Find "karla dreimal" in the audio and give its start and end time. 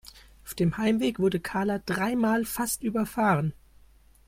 1.39-2.43